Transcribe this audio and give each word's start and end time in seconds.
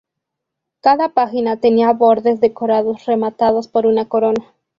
Cada 0.81 1.09
página 1.09 1.57
tenía 1.57 1.93
bordes 1.93 2.39
decorados 2.39 3.05
rematados 3.05 3.67
por 3.67 3.85
una 3.85 4.09
corona. 4.09 4.51